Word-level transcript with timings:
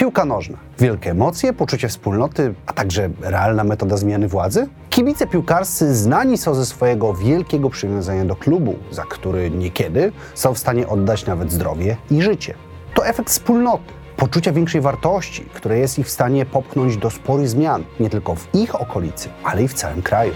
Piłka 0.00 0.24
nożna. 0.24 0.58
Wielkie 0.78 1.10
emocje, 1.10 1.52
poczucie 1.52 1.88
wspólnoty, 1.88 2.54
a 2.66 2.72
także 2.72 3.10
realna 3.20 3.64
metoda 3.64 3.96
zmiany 3.96 4.28
władzy? 4.28 4.68
Kibice 4.90 5.26
piłkarscy 5.26 5.94
znani 5.94 6.38
są 6.38 6.54
ze 6.54 6.66
swojego 6.66 7.14
wielkiego 7.14 7.70
przywiązania 7.70 8.24
do 8.24 8.36
klubu, 8.36 8.74
za 8.90 9.04
który 9.04 9.50
niekiedy 9.50 10.12
są 10.34 10.54
w 10.54 10.58
stanie 10.58 10.88
oddać 10.88 11.26
nawet 11.26 11.52
zdrowie 11.52 11.96
i 12.10 12.22
życie. 12.22 12.54
To 12.94 13.06
efekt 13.06 13.30
wspólnoty, 13.30 13.84
poczucia 14.16 14.52
większej 14.52 14.80
wartości, 14.80 15.44
które 15.54 15.78
jest 15.78 15.98
ich 15.98 16.06
w 16.06 16.10
stanie 16.10 16.46
popchnąć 16.46 16.96
do 16.96 17.10
sporych 17.10 17.48
zmian, 17.48 17.84
nie 18.00 18.10
tylko 18.10 18.34
w 18.34 18.54
ich 18.54 18.80
okolicy, 18.80 19.28
ale 19.44 19.62
i 19.62 19.68
w 19.68 19.74
całym 19.74 20.02
kraju. 20.02 20.32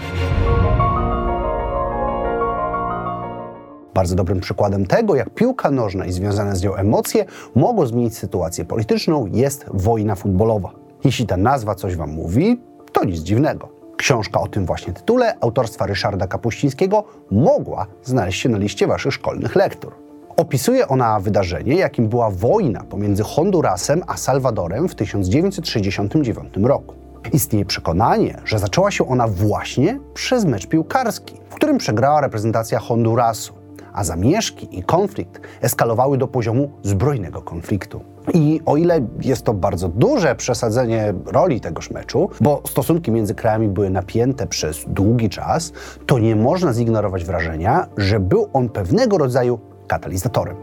Bardzo 3.95 4.15
dobrym 4.15 4.39
przykładem 4.39 4.85
tego, 4.85 5.15
jak 5.15 5.29
piłka 5.29 5.71
nożna 5.71 6.05
i 6.05 6.11
związane 6.11 6.55
z 6.55 6.63
nią 6.63 6.75
emocje 6.75 7.25
mogą 7.55 7.85
zmienić 7.85 8.17
sytuację 8.17 8.65
polityczną, 8.65 9.25
jest 9.25 9.65
wojna 9.73 10.15
futbolowa. 10.15 10.71
Jeśli 11.03 11.25
ta 11.25 11.37
nazwa 11.37 11.75
coś 11.75 11.95
Wam 11.95 12.09
mówi, 12.09 12.61
to 12.91 13.03
nic 13.03 13.19
dziwnego. 13.19 13.69
Książka 13.97 14.41
o 14.41 14.47
tym 14.47 14.65
właśnie 14.65 14.93
tytule 14.93 15.37
autorstwa 15.41 15.85
Ryszarda 15.85 16.27
Kapuścińskiego 16.27 17.03
mogła 17.31 17.87
znaleźć 18.03 18.41
się 18.41 18.49
na 18.49 18.57
liście 18.57 18.87
Waszych 18.87 19.13
szkolnych 19.13 19.55
lektur. 19.55 19.93
Opisuje 20.37 20.87
ona 20.87 21.19
wydarzenie, 21.19 21.75
jakim 21.75 22.07
była 22.07 22.29
wojna 22.29 22.83
pomiędzy 22.83 23.23
Hondurasem 23.23 24.03
a 24.07 24.17
Salwadorem 24.17 24.89
w 24.89 24.95
1969 24.95 26.53
roku. 26.63 26.95
Istnieje 27.33 27.65
przekonanie, 27.65 28.41
że 28.45 28.59
zaczęła 28.59 28.91
się 28.91 29.07
ona 29.07 29.27
właśnie 29.27 29.99
przez 30.13 30.45
mecz 30.45 30.67
piłkarski, 30.67 31.35
w 31.49 31.55
którym 31.55 31.77
przegrała 31.77 32.21
reprezentacja 32.21 32.79
Hondurasu 32.79 33.64
a 33.95 34.03
zamieszki 34.03 34.79
i 34.79 34.83
konflikt 34.83 35.41
eskalowały 35.61 36.17
do 36.17 36.27
poziomu 36.27 36.71
zbrojnego 36.83 37.41
konfliktu. 37.41 38.01
I 38.33 38.61
o 38.65 38.77
ile 38.77 39.01
jest 39.21 39.43
to 39.43 39.53
bardzo 39.53 39.89
duże 39.89 40.35
przesadzenie 40.35 41.13
roli 41.25 41.61
tegoż 41.61 41.91
meczu, 41.91 42.29
bo 42.41 42.61
stosunki 42.67 43.11
między 43.11 43.35
krajami 43.35 43.67
były 43.67 43.89
napięte 43.89 44.47
przez 44.47 44.85
długi 44.87 45.29
czas, 45.29 45.73
to 46.05 46.19
nie 46.19 46.35
można 46.35 46.73
zignorować 46.73 47.25
wrażenia, 47.25 47.87
że 47.97 48.19
był 48.19 48.49
on 48.53 48.69
pewnego 48.69 49.17
rodzaju 49.17 49.59
katalizatorem. 49.87 50.55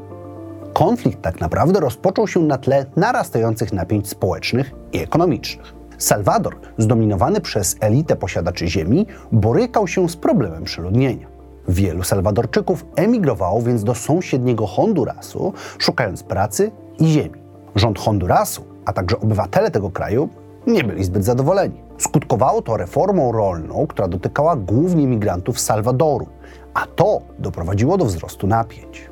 Konflikt 0.73 1.23
tak 1.23 1.41
naprawdę 1.41 1.81
rozpoczął 1.81 2.29
się 2.29 2.41
na 2.41 2.59
tle 2.59 2.87
narastających 2.97 3.73
napięć 3.73 4.09
społecznych 4.09 4.71
i 4.93 4.99
ekonomicznych. 4.99 5.75
Salwador, 5.99 6.57
zdominowany 6.79 7.41
przez 7.41 7.77
elitę 7.81 8.17
posiadaczy 8.17 8.69
ziemi, 8.69 9.07
borykał 9.33 9.89
się 9.89 10.09
z 10.09 10.17
problemem 10.17 10.65
przeludnienia. 10.65 11.32
Wielu 11.73 12.03
Salwadorczyków 12.03 12.85
emigrowało 12.97 13.63
więc 13.63 13.85
do 13.85 13.95
sąsiedniego 13.95 14.67
Hondurasu, 14.67 15.53
szukając 15.79 16.23
pracy 16.23 16.71
i 16.99 17.07
ziemi. 17.07 17.43
Rząd 17.75 17.99
Hondurasu, 17.99 18.65
a 18.85 18.93
także 18.93 19.21
obywatele 19.21 19.71
tego 19.71 19.91
kraju 19.91 20.29
nie 20.67 20.85
byli 20.85 21.05
zbyt 21.05 21.25
zadowoleni. 21.25 21.83
Skutkowało 21.99 22.63
to 22.63 22.77
reformą 22.77 23.33
rolną, 23.33 23.87
która 23.87 24.09
dotykała 24.09 24.57
głównie 24.57 25.07
migrantów 25.07 25.61
z 25.61 25.65
Salwadoru, 25.65 26.27
a 26.75 26.87
to 26.87 27.21
doprowadziło 27.39 27.99
do 27.99 28.05
wzrostu 28.05 28.47
napięć. 28.47 29.11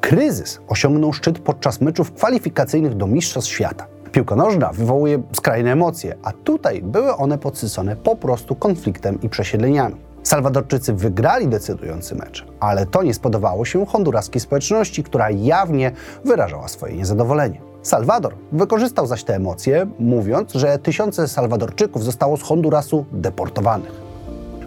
Kryzys 0.00 0.60
osiągnął 0.68 1.12
szczyt 1.12 1.38
podczas 1.38 1.80
meczów 1.80 2.12
kwalifikacyjnych 2.12 2.94
do 2.94 3.06
Mistrzostw 3.06 3.50
Świata. 3.50 3.86
Piłka 4.12 4.36
nożna 4.36 4.72
wywołuje 4.72 5.22
skrajne 5.32 5.72
emocje, 5.72 6.16
a 6.22 6.32
tutaj 6.32 6.82
były 6.82 7.16
one 7.16 7.38
podsycone 7.38 7.96
po 7.96 8.16
prostu 8.16 8.54
konfliktem 8.54 9.18
i 9.22 9.28
przesiedleniami. 9.28 10.03
Salwadorczycy 10.24 10.94
wygrali 10.94 11.48
decydujący 11.48 12.14
mecz, 12.14 12.46
ale 12.60 12.86
to 12.86 13.02
nie 13.02 13.14
spodobało 13.14 13.64
się 13.64 13.86
honduraskiej 13.86 14.40
społeczności, 14.40 15.02
która 15.02 15.30
jawnie 15.30 15.92
wyrażała 16.24 16.68
swoje 16.68 16.96
niezadowolenie. 16.96 17.60
Salwador 17.82 18.34
wykorzystał 18.52 19.06
zaś 19.06 19.24
te 19.24 19.34
emocje, 19.34 19.86
mówiąc, 19.98 20.52
że 20.52 20.78
tysiące 20.78 21.28
Salwadorczyków 21.28 22.04
zostało 22.04 22.36
z 22.36 22.42
Hondurasu 22.42 23.04
deportowanych. 23.12 24.03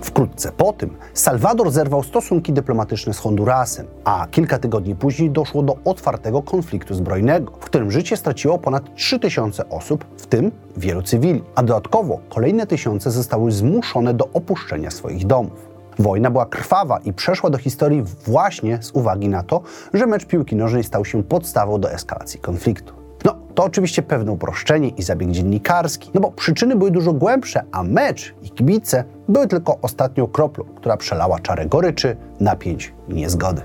Wkrótce 0.01 0.51
po 0.51 0.73
tym 0.73 0.97
Salwador 1.13 1.71
zerwał 1.71 2.03
stosunki 2.03 2.53
dyplomatyczne 2.53 3.13
z 3.13 3.17
Hondurasem, 3.17 3.87
a 4.03 4.27
kilka 4.31 4.59
tygodni 4.59 4.95
później 4.95 5.31
doszło 5.31 5.63
do 5.63 5.77
otwartego 5.85 6.41
konfliktu 6.41 6.95
zbrojnego, 6.95 7.51
w 7.51 7.65
którym 7.65 7.91
życie 7.91 8.17
straciło 8.17 8.57
ponad 8.59 8.95
3000 8.95 9.69
osób, 9.69 10.05
w 10.17 10.27
tym 10.27 10.51
wielu 10.77 11.01
cywili, 11.01 11.43
a 11.55 11.63
dodatkowo 11.63 12.19
kolejne 12.29 12.67
tysiące 12.67 13.11
zostały 13.11 13.51
zmuszone 13.51 14.13
do 14.13 14.29
opuszczenia 14.33 14.91
swoich 14.91 15.25
domów. 15.25 15.67
Wojna 15.99 16.31
była 16.31 16.45
krwawa 16.45 16.97
i 16.97 17.13
przeszła 17.13 17.49
do 17.49 17.57
historii 17.57 18.03
właśnie 18.25 18.79
z 18.81 18.91
uwagi 18.91 19.29
na 19.29 19.43
to, 19.43 19.61
że 19.93 20.07
mecz 20.07 20.25
piłki 20.25 20.55
nożnej 20.55 20.83
stał 20.83 21.05
się 21.05 21.23
podstawą 21.23 21.79
do 21.79 21.91
eskalacji 21.91 22.39
konfliktu. 22.39 22.96
To 23.57 23.63
oczywiście 23.63 24.01
pewne 24.01 24.31
uproszczenie 24.31 24.89
i 24.89 25.03
zabieg 25.03 25.31
dziennikarski, 25.31 26.11
no 26.13 26.21
bo 26.21 26.31
przyczyny 26.31 26.75
były 26.75 26.91
dużo 26.91 27.13
głębsze, 27.13 27.63
a 27.71 27.83
mecz 27.83 28.35
i 28.43 28.49
kibice 28.49 29.03
były 29.29 29.47
tylko 29.47 29.77
ostatnią 29.81 30.27
kroplą, 30.27 30.63
która 30.75 30.97
przelała 30.97 31.39
czarę 31.39 31.65
goryczy, 31.65 32.17
napięć 32.39 32.93
i 33.07 33.13
niezgody. 33.13 33.61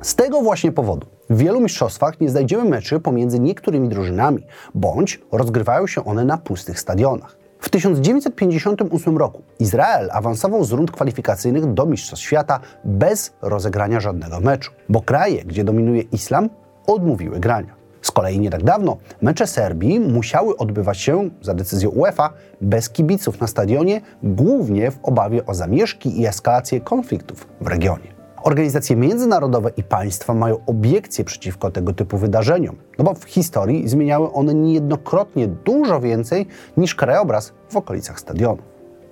Z 0.00 0.14
tego 0.14 0.40
właśnie 0.40 0.72
powodu 0.72 1.06
w 1.30 1.36
wielu 1.36 1.60
mistrzostwach 1.60 2.20
nie 2.20 2.28
znajdziemy 2.28 2.64
meczy 2.64 3.00
pomiędzy 3.00 3.40
niektórymi 3.40 3.88
drużynami, 3.88 4.42
bądź 4.74 5.20
rozgrywają 5.32 5.86
się 5.86 6.04
one 6.04 6.24
na 6.24 6.38
pustych 6.38 6.80
stadionach. 6.80 7.36
W 7.60 7.68
1958 7.68 9.18
roku 9.18 9.42
Izrael 9.58 10.08
awansował 10.12 10.64
z 10.64 10.72
rund 10.72 10.90
kwalifikacyjnych 10.90 11.72
do 11.72 11.86
Mistrzostw 11.86 12.24
Świata 12.24 12.60
bez 12.84 13.32
rozegrania 13.42 14.00
żadnego 14.00 14.40
meczu, 14.40 14.72
bo 14.88 15.02
kraje, 15.02 15.44
gdzie 15.44 15.64
dominuje 15.64 16.02
islam, 16.02 16.48
odmówiły 16.86 17.40
grania. 17.40 17.73
Z 18.04 18.10
kolei 18.10 18.40
nie 18.40 18.50
tak 18.50 18.62
dawno 18.62 18.96
mecze 19.22 19.46
Serbii 19.46 20.00
musiały 20.00 20.56
odbywać 20.56 20.98
się, 20.98 21.30
za 21.42 21.54
decyzją 21.54 21.90
UEFA, 21.90 22.30
bez 22.60 22.90
kibiców 22.90 23.40
na 23.40 23.46
stadionie, 23.46 24.00
głównie 24.22 24.90
w 24.90 24.98
obawie 25.02 25.46
o 25.46 25.54
zamieszki 25.54 26.20
i 26.20 26.26
eskalację 26.26 26.80
konfliktów 26.80 27.46
w 27.60 27.66
regionie. 27.66 28.14
Organizacje 28.42 28.96
międzynarodowe 28.96 29.70
i 29.76 29.82
państwa 29.82 30.34
mają 30.34 30.56
obiekcje 30.66 31.24
przeciwko 31.24 31.70
tego 31.70 31.92
typu 31.92 32.18
wydarzeniom, 32.18 32.76
no 32.98 33.04
bo 33.04 33.14
w 33.14 33.24
historii 33.24 33.88
zmieniały 33.88 34.32
one 34.32 34.54
niejednokrotnie 34.54 35.48
dużo 35.48 36.00
więcej 36.00 36.46
niż 36.76 36.94
krajobraz 36.94 37.52
w 37.70 37.76
okolicach 37.76 38.20
stadionu. 38.20 38.62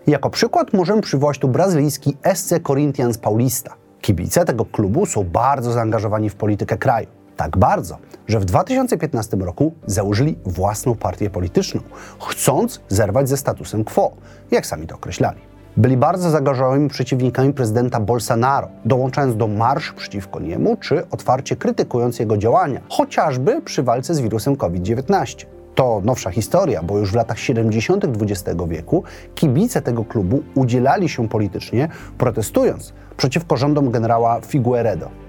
Jako 0.06 0.30
przykład 0.30 0.72
możemy 0.72 1.02
przywołać 1.02 1.38
tu 1.38 1.48
brazylijski 1.48 2.16
SC 2.34 2.54
Corinthians 2.66 3.18
Paulista. 3.18 3.74
Kibice 4.00 4.44
tego 4.44 4.64
klubu 4.64 5.06
są 5.06 5.24
bardzo 5.24 5.72
zaangażowani 5.72 6.30
w 6.30 6.34
politykę 6.34 6.78
kraju. 6.78 7.21
Tak 7.42 7.56
bardzo, 7.56 7.98
że 8.26 8.40
w 8.40 8.44
2015 8.44 9.36
roku 9.36 9.72
założyli 9.86 10.38
własną 10.44 10.94
partię 10.94 11.30
polityczną, 11.30 11.80
chcąc 12.20 12.80
zerwać 12.88 13.28
ze 13.28 13.36
statusem 13.36 13.84
quo, 13.84 14.12
jak 14.50 14.66
sami 14.66 14.86
to 14.86 14.94
określali. 14.94 15.40
Byli 15.76 15.96
bardzo 15.96 16.30
zaangażowanymi 16.30 16.88
przeciwnikami 16.88 17.52
prezydenta 17.52 18.00
Bolsonaro, 18.00 18.68
dołączając 18.84 19.36
do 19.36 19.48
marszu 19.48 19.94
przeciwko 19.94 20.40
niemu, 20.40 20.76
czy 20.76 21.08
otwarcie 21.10 21.56
krytykując 21.56 22.18
jego 22.18 22.36
działania, 22.36 22.80
chociażby 22.88 23.62
przy 23.62 23.82
walce 23.82 24.14
z 24.14 24.20
wirusem 24.20 24.56
COVID-19. 24.56 25.46
To 25.74 26.00
nowsza 26.04 26.30
historia, 26.30 26.82
bo 26.82 26.98
już 26.98 27.12
w 27.12 27.14
latach 27.14 27.38
70. 27.38 28.04
XX 28.04 28.44
wieku 28.68 29.02
kibice 29.34 29.82
tego 29.82 30.04
klubu 30.04 30.42
udzielali 30.54 31.08
się 31.08 31.28
politycznie, 31.28 31.88
protestując 32.18 32.92
przeciwko 33.16 33.56
rządom 33.56 33.90
generała 33.90 34.40
Figueredo. 34.40 35.22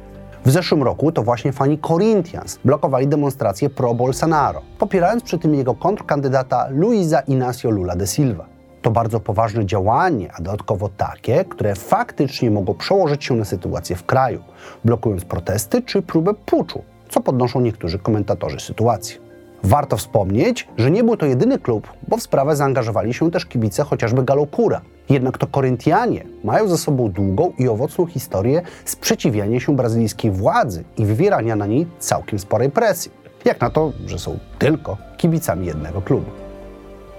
W 0.46 0.52
zeszłym 0.52 0.84
roku 0.84 1.12
to 1.12 1.24
właśnie 1.24 1.52
fani 1.54 1.78
Corinthians 1.78 2.60
blokowali 2.66 3.08
demonstracje 3.08 3.70
pro-Bolsonaro, 3.70 4.62
popierając 4.80 5.24
przy 5.24 5.40
tym 5.40 5.56
jego 5.56 5.74
kontrkandydata 5.76 6.68
Luisa 6.70 7.20
Inacio 7.20 7.70
Lula 7.70 7.96
de 7.96 8.08
Silva. 8.08 8.46
To 8.82 8.92
bardzo 8.92 9.20
poważne 9.20 9.66
działanie, 9.66 10.32
a 10.34 10.42
dodatkowo 10.42 10.90
takie, 10.98 11.46
które 11.46 11.76
faktycznie 11.76 12.52
mogło 12.52 12.76
przełożyć 12.76 13.26
się 13.26 13.36
na 13.36 13.46
sytuację 13.46 13.96
w 13.96 14.06
kraju, 14.06 14.44
blokując 14.86 15.26
protesty 15.26 15.82
czy 15.82 16.02
próbę 16.02 16.34
puczu, 16.34 16.84
co 17.10 17.22
podnoszą 17.22 17.62
niektórzy 17.62 18.00
komentatorzy 18.00 18.60
sytuacji. 18.60 19.23
Warto 19.64 19.98
wspomnieć, 19.98 20.68
że 20.78 20.92
nie 20.92 21.04
był 21.04 21.18
to 21.18 21.26
jedyny 21.26 21.60
klub, 21.60 21.88
bo 22.08 22.18
w 22.18 22.22
sprawę 22.24 22.56
zaangażowali 22.56 23.14
się 23.14 23.32
też 23.32 23.46
kibice 23.46 23.84
chociażby 23.84 24.24
Galokura. 24.24 24.82
Jednak 25.10 25.38
to 25.38 25.48
Koryntianie 25.48 26.26
mają 26.44 26.68
za 26.68 26.78
sobą 26.78 27.12
długą 27.12 27.54
i 27.60 27.68
owocną 27.68 28.06
historię 28.06 28.62
sprzeciwiania 28.86 29.60
się 29.60 29.76
brazylijskiej 29.76 30.32
władzy 30.32 30.84
i 30.98 31.06
wywierania 31.06 31.56
na 31.56 31.66
niej 31.66 31.88
całkiem 32.00 32.40
sporej 32.40 32.72
presji. 32.72 33.12
Jak 33.46 33.62
na 33.62 33.70
to, 33.70 33.92
że 34.06 34.20
są 34.20 34.40
tylko 34.60 34.98
kibicami 35.18 35.66
jednego 35.66 36.02
klubu. 36.02 36.32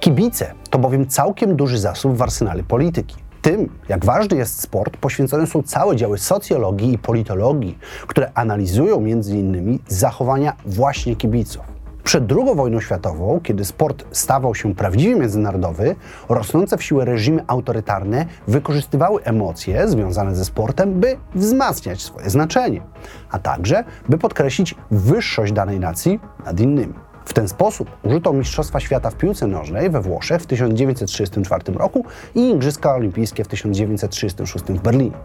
Kibice 0.01 0.53
to 0.71 0.79
bowiem 0.79 1.07
całkiem 1.07 1.57
duży 1.57 1.79
zasób 1.79 2.17
w 2.17 2.23
arsenale 2.23 2.63
polityki. 2.63 3.17
Tym, 3.43 3.69
jak 3.89 4.05
ważny 4.05 4.37
jest 4.37 4.61
sport, 4.61 4.97
poświęcone 4.97 5.47
są 5.47 5.63
całe 5.63 5.97
działy 5.97 6.19
socjologii 6.19 6.93
i 6.93 6.99
politologii, 6.99 7.79
które 8.07 8.31
analizują 8.35 8.97
m.in. 8.97 9.79
zachowania 9.89 10.57
właśnie 10.67 11.17
kibiców. 11.17 11.74
Przed 12.05 12.33
II 12.33 12.57
wojną 12.57 12.81
światową, 12.81 13.41
kiedy 13.43 13.65
sport 13.65 14.05
stawał 14.11 14.55
się 14.55 14.75
prawdziwie 14.75 15.15
międzynarodowy, 15.15 15.97
rosnące 16.29 16.77
w 16.77 16.83
siłę 16.83 17.05
reżimy 17.05 17.45
autorytarne 17.47 18.27
wykorzystywały 18.49 19.23
emocje 19.23 19.89
związane 19.89 20.35
ze 20.35 20.45
sportem, 20.45 21.01
by 21.01 21.17
wzmacniać 21.35 22.03
swoje 22.03 22.31
znaczenie, 22.31 22.83
a 23.31 23.39
także 23.39 23.85
by 24.09 24.19
podkreślić 24.19 24.75
wyższość 24.91 25.53
danej 25.53 25.81
nacji 25.81 26.21
nad 26.45 26.61
innymi. 26.61 26.95
W 27.25 27.33
ten 27.33 27.49
sposób 27.49 27.91
użyto 28.03 28.33
Mistrzostwa 28.33 28.81
Świata 28.81 29.11
w 29.11 29.17
piłce 29.17 29.47
nożnej 29.47 29.91
we 29.91 30.01
Włoszech 30.01 30.43
w 30.43 30.47
1934 30.47 31.79
roku 31.79 32.05
i 32.35 32.51
Igrzyska 32.51 32.95
Olimpijskie 32.95 33.45
w 33.45 33.49
1936 33.49 34.65
w 34.65 34.83
Berlinie. 34.83 35.17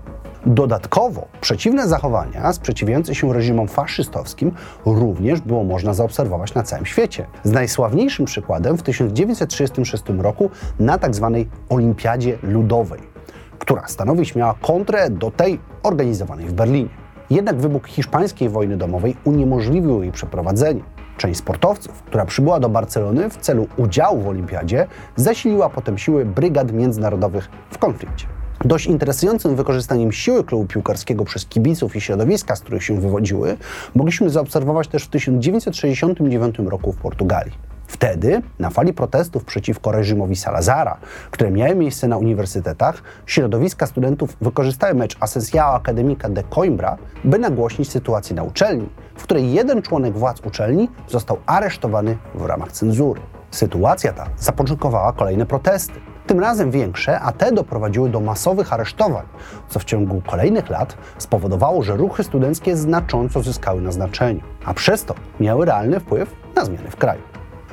Dodatkowo 0.50 1.28
przeciwne 1.42 1.88
zachowania 1.88 2.54
sprzeciwiające 2.54 3.16
się 3.16 3.34
reżimom 3.34 3.68
faszystowskim 3.68 4.52
również 4.86 5.42
było 5.42 5.64
można 5.64 5.94
zaobserwować 5.94 6.54
na 6.54 6.64
całym 6.64 6.86
świecie. 6.86 7.26
Z 7.44 7.52
najsławniejszym 7.52 8.26
przykładem 8.26 8.78
w 8.78 8.84
1936 8.84 10.04
roku 10.18 10.50
na 10.80 10.98
tzw. 10.98 11.32
Tak 11.34 11.60
Olimpiadzie 11.70 12.38
Ludowej, 12.44 13.00
która 13.60 13.88
stanowić 13.88 14.36
miała 14.36 14.56
kontrę 14.62 15.10
do 15.10 15.32
tej 15.32 15.60
organizowanej 15.84 16.46
w 16.46 16.54
Berlinie. 16.54 16.90
Jednak 17.30 17.56
wybuch 17.56 17.88
hiszpańskiej 17.88 18.50
wojny 18.50 18.78
domowej 18.78 19.16
uniemożliwił 19.24 20.04
jej 20.04 20.12
przeprowadzenie. 20.12 20.82
Część 21.18 21.40
sportowców, 21.40 22.04
która 22.04 22.26
przybyła 22.26 22.60
do 22.60 22.70
Barcelony 22.70 23.30
w 23.30 23.38
celu 23.38 23.68
udziału 23.78 24.22
w 24.22 24.28
olimpiadzie, 24.28 24.88
zasiliła 25.16 25.70
potem 25.70 25.98
siły 25.98 26.26
brygad 26.26 26.72
międzynarodowych 26.72 27.50
w 27.72 27.78
konflikcie. 27.78 28.39
Dość 28.66 28.86
interesującym 28.86 29.56
wykorzystaniem 29.56 30.12
siły 30.12 30.44
klubu 30.44 30.66
piłkarskiego 30.66 31.26
przez 31.26 31.46
kibiców 31.46 31.96
i 31.96 32.02
środowiska, 32.02 32.56
z 32.56 32.62
których 32.62 32.84
się 32.84 33.02
wywodziły, 33.02 33.58
mogliśmy 33.96 34.30
zaobserwować 34.30 34.88
też 34.88 35.04
w 35.04 35.10
1969 35.10 36.60
roku 36.60 36.92
w 36.92 36.98
Portugalii. 36.98 37.54
Wtedy, 37.88 38.42
na 38.60 38.70
fali 38.70 38.94
protestów 38.94 39.46
przeciwko 39.46 39.92
reżimowi 39.92 40.36
Salazara, 40.36 40.98
które 41.32 41.52
miały 41.52 41.76
miejsce 41.76 42.08
na 42.08 42.18
uniwersytetach, 42.18 43.04
środowiska 43.26 43.86
studentów 43.86 44.38
wykorzystały 44.42 44.94
mecz 44.94 45.18
Ascensiao 45.20 45.74
Academica 45.74 46.30
de 46.30 46.44
Coimbra, 46.44 46.98
by 47.24 47.40
nagłośnić 47.40 47.92
sytuację 47.92 48.36
na 48.36 48.44
uczelni, 48.44 48.90
w 49.16 49.24
której 49.24 49.54
jeden 49.54 49.82
członek 49.82 50.18
władz 50.18 50.40
uczelni 50.46 50.90
został 51.08 51.38
aresztowany 51.46 52.18
w 52.36 52.46
ramach 52.46 52.72
cenzury. 52.72 53.22
Sytuacja 53.52 54.14
ta 54.14 54.30
zapoczątkowała 54.38 55.14
kolejne 55.14 55.46
protesty, 55.46 56.00
tym 56.30 56.40
razem 56.40 56.72
większe, 56.72 57.20
a 57.20 57.32
te 57.32 57.52
doprowadziły 57.52 58.10
do 58.10 58.20
masowych 58.20 58.74
aresztowań, 58.74 59.26
co 59.70 59.80
w 59.80 59.84
ciągu 59.84 60.22
kolejnych 60.22 60.70
lat 60.70 60.98
spowodowało, 61.18 61.84
że 61.84 61.98
ruchy 61.98 62.24
studenckie 62.24 62.78
znacząco 62.78 63.42
zyskały 63.42 63.82
na 63.82 63.92
znaczeniu, 63.92 64.42
a 64.66 64.74
przez 64.74 65.06
to 65.06 65.16
miały 65.40 65.66
realny 65.66 66.00
wpływ 66.00 66.36
na 66.56 66.66
zmiany 66.66 66.92
w 66.92 66.96
kraju. 66.96 67.22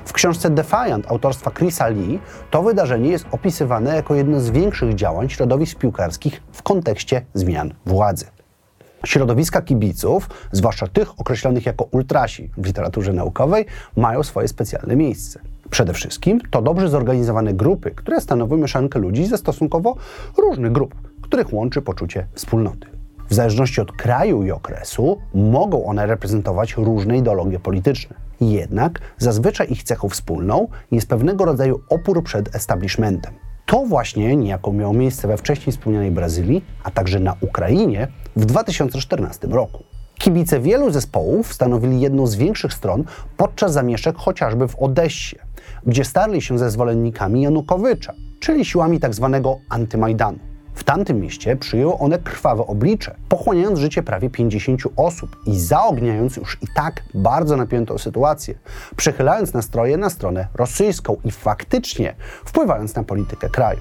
W 0.04 0.12
książce 0.12 0.50
Defiant 0.50 1.10
autorstwa 1.10 1.50
Chrisa 1.50 1.88
Lee 1.88 2.18
to 2.50 2.62
wydarzenie 2.62 3.10
jest 3.10 3.26
opisywane 3.30 3.96
jako 3.96 4.14
jedno 4.14 4.40
z 4.40 4.50
większych 4.50 4.94
działań 4.94 5.28
środowisk 5.28 5.78
piłkarskich 5.78 6.42
w 6.52 6.62
kontekście 6.62 7.24
zmian 7.34 7.74
władzy. 7.86 8.35
Środowiska 9.04 9.62
kibiców, 9.62 10.28
zwłaszcza 10.52 10.86
tych 10.86 11.20
określonych 11.20 11.66
jako 11.66 11.84
ultrasi 11.84 12.50
w 12.56 12.66
literaturze 12.66 13.12
naukowej, 13.12 13.66
mają 13.96 14.22
swoje 14.22 14.48
specjalne 14.48 14.96
miejsce. 14.96 15.40
Przede 15.70 15.92
wszystkim 15.92 16.40
to 16.50 16.62
dobrze 16.62 16.88
zorganizowane 16.88 17.54
grupy, 17.54 17.90
które 17.90 18.20
stanowią 18.20 18.56
mieszankę 18.56 18.98
ludzi 18.98 19.26
ze 19.26 19.38
stosunkowo 19.38 19.96
różnych 20.38 20.72
grup, 20.72 20.94
których 21.22 21.52
łączy 21.52 21.82
poczucie 21.82 22.26
wspólnoty. 22.34 22.86
W 23.28 23.34
zależności 23.34 23.80
od 23.80 23.92
kraju 23.92 24.42
i 24.42 24.50
okresu 24.50 25.18
mogą 25.34 25.84
one 25.84 26.06
reprezentować 26.06 26.76
różne 26.76 27.18
ideologie 27.18 27.58
polityczne. 27.60 28.16
Jednak 28.40 29.00
zazwyczaj 29.18 29.72
ich 29.72 29.82
cechą 29.82 30.08
wspólną 30.08 30.68
jest 30.90 31.08
pewnego 31.08 31.44
rodzaju 31.44 31.80
opór 31.88 32.24
przed 32.24 32.56
establishmentem. 32.56 33.34
To 33.66 33.86
właśnie 33.86 34.36
niejako 34.36 34.72
miało 34.72 34.92
miejsce 34.92 35.28
we 35.28 35.36
wcześniej 35.36 35.72
wspomnianej 35.72 36.10
Brazylii, 36.10 36.64
a 36.84 36.90
także 36.90 37.20
na 37.20 37.34
Ukrainie 37.40 38.08
w 38.36 38.44
2014 38.44 39.46
roku. 39.46 39.84
Kibice 40.18 40.60
wielu 40.60 40.90
zespołów 40.90 41.54
stanowili 41.54 42.00
jedną 42.00 42.26
z 42.26 42.34
większych 42.34 42.72
stron 42.72 43.04
podczas 43.36 43.72
zamieszek 43.72 44.16
chociażby 44.16 44.68
w 44.68 44.78
Odessie, 44.78 45.36
gdzie 45.86 46.04
starli 46.04 46.42
się 46.42 46.58
ze 46.58 46.70
zwolennikami 46.70 47.42
Janukowycza, 47.42 48.12
czyli 48.40 48.64
siłami 48.64 49.00
tzw. 49.00 49.40
Tak 49.42 49.52
antymajdanu. 49.68 50.38
W 50.76 50.84
tamtym 50.84 51.20
mieście 51.20 51.56
przyjęły 51.56 51.98
one 51.98 52.18
krwawe 52.18 52.66
oblicze, 52.66 53.14
pochłaniając 53.28 53.78
życie 53.78 54.02
prawie 54.02 54.30
50 54.30 54.82
osób 54.96 55.36
i 55.46 55.58
zaogniając 55.58 56.36
już 56.36 56.58
i 56.62 56.66
tak 56.74 57.02
bardzo 57.14 57.56
napiętą 57.56 57.98
sytuację, 57.98 58.54
przechylając 58.96 59.54
nastroje 59.54 59.96
na 59.96 60.10
stronę 60.10 60.48
rosyjską 60.54 61.16
i 61.24 61.30
faktycznie 61.30 62.14
wpływając 62.44 62.94
na 62.94 63.04
politykę 63.04 63.48
kraju. 63.48 63.80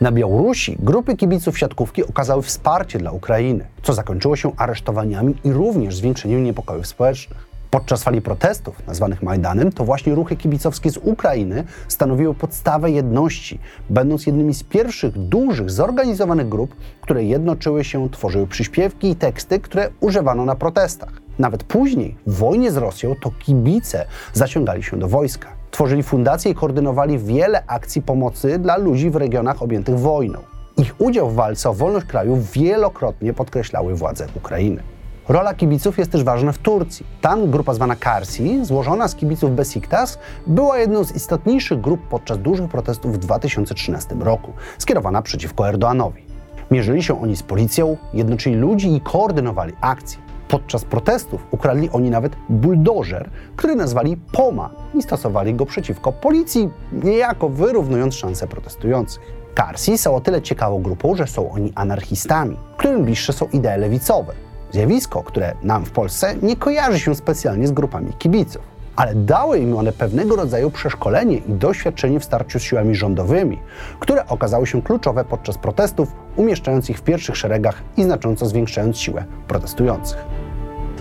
Na 0.00 0.12
Białorusi 0.12 0.76
grupy 0.78 1.16
kibiców 1.16 1.58
siatkówki 1.58 2.04
okazały 2.04 2.42
wsparcie 2.42 2.98
dla 2.98 3.10
Ukrainy, 3.10 3.66
co 3.82 3.94
zakończyło 3.94 4.36
się 4.36 4.52
aresztowaniami 4.56 5.34
i 5.44 5.52
również 5.52 5.96
zwiększeniem 5.96 6.44
niepokojów 6.44 6.86
społecznych. 6.86 7.55
Podczas 7.76 8.02
fali 8.02 8.22
protestów, 8.22 8.86
nazwanych 8.86 9.22
Majdanem, 9.22 9.72
to 9.72 9.84
właśnie 9.84 10.14
ruchy 10.14 10.36
kibicowskie 10.36 10.90
z 10.90 10.96
Ukrainy 10.96 11.64
stanowiły 11.88 12.34
podstawę 12.34 12.90
jedności, 12.90 13.58
będąc 13.90 14.26
jednymi 14.26 14.54
z 14.54 14.62
pierwszych 14.62 15.18
dużych, 15.18 15.70
zorganizowanych 15.70 16.48
grup, 16.48 16.76
które 17.00 17.24
jednoczyły 17.24 17.84
się, 17.84 18.10
tworzyły 18.10 18.46
przyśpiewki 18.46 19.10
i 19.10 19.16
teksty, 19.16 19.60
które 19.60 19.90
używano 20.00 20.44
na 20.44 20.54
protestach. 20.54 21.12
Nawet 21.38 21.64
później, 21.64 22.16
w 22.26 22.38
wojnie 22.38 22.70
z 22.70 22.76
Rosją, 22.76 23.14
to 23.22 23.30
kibice 23.30 24.06
zaciągali 24.32 24.82
się 24.82 24.98
do 24.98 25.08
wojska. 25.08 25.48
Tworzyli 25.70 26.02
fundacje 26.02 26.52
i 26.52 26.54
koordynowali 26.54 27.18
wiele 27.18 27.66
akcji 27.66 28.02
pomocy 28.02 28.58
dla 28.58 28.76
ludzi 28.76 29.10
w 29.10 29.16
regionach 29.16 29.62
objętych 29.62 29.98
wojną. 29.98 30.38
Ich 30.76 30.94
udział 31.00 31.30
w 31.30 31.34
walce 31.34 31.70
o 31.70 31.74
wolność 31.74 32.06
kraju 32.06 32.38
wielokrotnie 32.52 33.32
podkreślały 33.32 33.94
władze 33.94 34.26
Ukrainy. 34.36 34.95
Rola 35.28 35.54
kibiców 35.54 35.98
jest 35.98 36.12
też 36.12 36.24
ważna 36.24 36.52
w 36.52 36.58
Turcji. 36.58 37.06
Tam 37.20 37.50
grupa 37.50 37.74
zwana 37.74 37.96
Karsi, 37.96 38.64
złożona 38.64 39.08
z 39.08 39.14
kibiców 39.14 39.50
Besiktas, 39.50 40.18
była 40.46 40.78
jedną 40.78 41.04
z 41.04 41.16
istotniejszych 41.16 41.80
grup 41.80 42.00
podczas 42.08 42.38
dużych 42.38 42.68
protestów 42.68 43.14
w 43.14 43.18
2013 43.18 44.14
roku, 44.20 44.52
skierowana 44.78 45.22
przeciwko 45.22 45.68
Erdoanowi. 45.68 46.22
Mierzyli 46.70 47.02
się 47.02 47.22
oni 47.22 47.36
z 47.36 47.42
policją, 47.42 47.96
jednoczyli 48.14 48.56
ludzi 48.56 48.94
i 48.94 49.00
koordynowali 49.00 49.72
akcje. 49.80 50.18
Podczas 50.48 50.84
protestów 50.84 51.46
ukradli 51.50 51.90
oni 51.90 52.10
nawet 52.10 52.36
buldożer, 52.48 53.30
który 53.56 53.76
nazwali 53.76 54.16
Poma 54.32 54.70
i 54.94 55.02
stosowali 55.02 55.54
go 55.54 55.66
przeciwko 55.66 56.12
policji, 56.12 56.70
niejako 56.92 57.48
wyrównując 57.48 58.14
szanse 58.14 58.46
protestujących. 58.46 59.22
Karsi 59.54 59.98
są 59.98 60.14
o 60.14 60.20
tyle 60.20 60.42
ciekawą 60.42 60.82
grupą, 60.82 61.14
że 61.16 61.26
są 61.26 61.50
oni 61.50 61.72
anarchistami, 61.74 62.56
którym 62.76 63.04
bliższe 63.04 63.32
są 63.32 63.46
idee 63.52 63.78
lewicowe. 63.78 64.45
Zjawisko, 64.72 65.22
które 65.22 65.54
nam 65.62 65.84
w 65.84 65.90
Polsce 65.90 66.34
nie 66.42 66.56
kojarzy 66.56 67.00
się 67.00 67.14
specjalnie 67.14 67.66
z 67.66 67.72
grupami 67.72 68.12
kibiców, 68.12 68.62
ale 68.96 69.14
dały 69.14 69.58
im 69.58 69.76
one 69.76 69.92
pewnego 69.92 70.36
rodzaju 70.36 70.70
przeszkolenie 70.70 71.36
i 71.36 71.52
doświadczenie 71.52 72.20
w 72.20 72.24
starciu 72.24 72.58
z 72.58 72.62
siłami 72.62 72.94
rządowymi, 72.94 73.58
które 74.00 74.26
okazały 74.26 74.66
się 74.66 74.82
kluczowe 74.82 75.24
podczas 75.24 75.58
protestów, 75.58 76.12
umieszczając 76.36 76.90
ich 76.90 76.98
w 76.98 77.02
pierwszych 77.02 77.36
szeregach 77.36 77.82
i 77.96 78.02
znacząco 78.02 78.46
zwiększając 78.46 78.98
siłę 78.98 79.24
protestujących. 79.48 80.24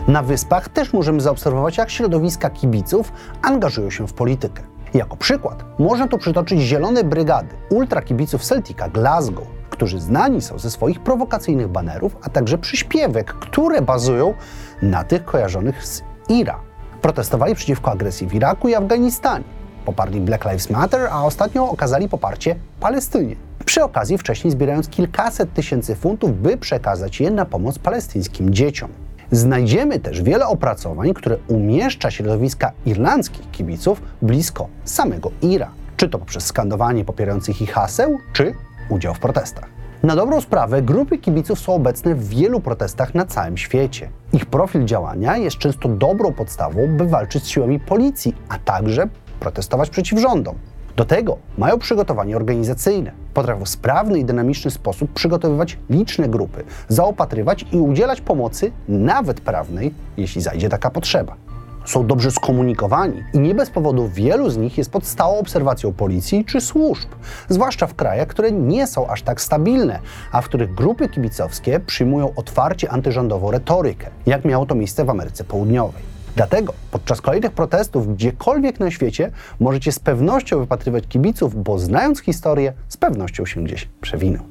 Na 0.07 0.23
wyspach 0.23 0.69
też 0.69 0.93
możemy 0.93 1.21
zaobserwować, 1.21 1.77
jak 1.77 1.89
środowiska 1.89 2.49
kibiców 2.49 3.11
angażują 3.41 3.89
się 3.89 4.07
w 4.07 4.13
politykę. 4.13 4.63
Jako 4.93 5.17
przykład 5.17 5.65
można 5.79 6.07
tu 6.07 6.17
przytoczyć 6.17 6.61
zielone 6.61 7.03
brygady 7.03 7.55
ultrakibiców 7.69 8.43
Celtica 8.43 8.89
Glasgow, 8.89 9.47
którzy 9.69 9.99
znani 9.99 10.41
są 10.41 10.59
ze 10.59 10.71
swoich 10.71 10.99
prowokacyjnych 10.99 11.67
banerów, 11.67 12.17
a 12.21 12.29
także 12.29 12.57
przyśpiewek, 12.57 13.33
które 13.33 13.81
bazują 13.81 14.33
na 14.81 15.03
tych 15.03 15.25
kojarzonych 15.25 15.85
z 15.85 16.03
IRA. 16.29 16.59
Protestowali 17.01 17.55
przeciwko 17.55 17.91
agresji 17.91 18.27
w 18.27 18.33
Iraku 18.33 18.67
i 18.67 18.75
Afganistanie. 18.75 19.45
Poparli 19.85 20.21
Black 20.21 20.45
Lives 20.45 20.69
Matter, 20.69 21.07
a 21.11 21.23
ostatnio 21.25 21.69
okazali 21.69 22.09
poparcie 22.09 22.55
Palestynie. 22.79 23.35
Przy 23.65 23.83
okazji 23.83 24.17
wcześniej 24.17 24.51
zbierając 24.51 24.89
kilkaset 24.89 25.53
tysięcy 25.53 25.95
funtów, 25.95 26.41
by 26.41 26.57
przekazać 26.57 27.19
je 27.19 27.31
na 27.31 27.45
pomoc 27.45 27.79
palestyńskim 27.79 28.53
dzieciom. 28.53 28.89
Znajdziemy 29.31 29.99
też 29.99 30.21
wiele 30.21 30.47
opracowań, 30.47 31.13
które 31.13 31.37
umieszcza 31.47 32.11
środowiska 32.11 32.71
irlandzkich 32.85 33.51
kibiców 33.51 34.01
blisko 34.21 34.67
samego 34.83 35.31
IRA, 35.41 35.71
czy 35.97 36.09
to 36.09 36.19
poprzez 36.19 36.45
skandowanie 36.45 37.05
popierających 37.05 37.61
ich 37.61 37.73
haseł, 37.73 38.17
czy 38.33 38.53
udział 38.89 39.13
w 39.13 39.19
protestach. 39.19 39.69
Na 40.03 40.15
dobrą 40.15 40.41
sprawę 40.41 40.81
grupy 40.81 41.17
kibiców 41.17 41.59
są 41.59 41.73
obecne 41.73 42.15
w 42.15 42.27
wielu 42.27 42.59
protestach 42.59 43.15
na 43.15 43.25
całym 43.25 43.57
świecie. 43.57 44.09
Ich 44.33 44.45
profil 44.45 44.85
działania 44.85 45.37
jest 45.37 45.57
często 45.57 45.89
dobrą 45.89 46.33
podstawą, 46.33 46.97
by 46.97 47.07
walczyć 47.07 47.43
z 47.43 47.47
siłami 47.47 47.79
policji, 47.79 48.35
a 48.49 48.57
także 48.57 49.07
protestować 49.39 49.89
przeciw 49.89 50.19
rządom. 50.19 50.55
Do 50.95 51.05
tego 51.05 51.37
mają 51.57 51.79
przygotowanie 51.79 52.35
organizacyjne. 52.35 53.11
Potrafią 53.33 53.65
w 53.65 53.69
sprawny 53.69 54.19
i 54.19 54.25
dynamiczny 54.25 54.71
sposób 54.71 55.13
przygotowywać 55.13 55.77
liczne 55.89 56.29
grupy, 56.29 56.63
zaopatrywać 56.87 57.65
i 57.71 57.77
udzielać 57.77 58.21
pomocy, 58.21 58.71
nawet 58.87 59.41
prawnej, 59.41 59.93
jeśli 60.17 60.41
zajdzie 60.41 60.69
taka 60.69 60.89
potrzeba 60.89 61.44
są 61.85 62.07
dobrze 62.07 62.31
skomunikowani 62.31 63.23
i 63.33 63.39
nie 63.39 63.55
bez 63.55 63.69
powodu 63.69 64.07
wielu 64.07 64.49
z 64.49 64.57
nich 64.57 64.77
jest 64.77 64.91
pod 64.91 65.05
stałą 65.05 65.37
obserwacją 65.37 65.93
policji 65.93 66.45
czy 66.45 66.61
służb, 66.61 67.09
zwłaszcza 67.49 67.87
w 67.87 67.93
krajach, 67.93 68.27
które 68.27 68.51
nie 68.51 68.87
są 68.87 69.07
aż 69.07 69.21
tak 69.21 69.41
stabilne, 69.41 69.99
a 70.31 70.41
w 70.41 70.45
których 70.45 70.73
grupy 70.73 71.09
kibicowskie 71.09 71.79
przyjmują 71.79 72.33
otwarcie 72.35 72.91
antyrządową 72.91 73.51
retorykę, 73.51 74.07
jak 74.25 74.45
miało 74.45 74.65
to 74.65 74.75
miejsce 74.75 75.05
w 75.05 75.09
Ameryce 75.09 75.43
Południowej. 75.43 76.01
Dlatego 76.35 76.73
podczas 76.91 77.21
kolejnych 77.21 77.51
protestów 77.51 78.15
gdziekolwiek 78.15 78.79
na 78.79 78.91
świecie 78.91 79.31
możecie 79.59 79.91
z 79.91 79.99
pewnością 79.99 80.59
wypatrywać 80.59 81.07
kibiców, 81.07 81.63
bo 81.63 81.79
znając 81.79 82.19
historię, 82.21 82.73
z 82.89 82.97
pewnością 82.97 83.45
się 83.45 83.63
gdzieś 83.63 83.89
przewinął. 84.01 84.43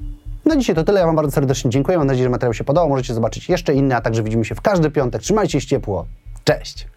Na 0.44 0.56
dzisiaj 0.56 0.74
to 0.74 0.84
tyle. 0.84 1.00
Ja 1.00 1.06
Wam 1.06 1.16
bardzo 1.16 1.32
serdecznie 1.32 1.70
dziękuję. 1.70 1.98
Mam 1.98 2.06
nadzieję, 2.06 2.24
że 2.24 2.30
materiał 2.30 2.54
się 2.54 2.64
podobał. 2.64 2.88
Możecie 2.88 3.14
zobaczyć 3.14 3.48
jeszcze 3.48 3.74
inne, 3.74 3.96
a 3.96 4.00
także 4.00 4.22
widzimy 4.22 4.44
się 4.44 4.54
w 4.54 4.60
każdy 4.60 4.90
piątek. 4.90 5.22
Trzymajcie 5.22 5.60
się 5.60 5.66
ciepło. 5.66 6.06
Cześć! 6.44 6.93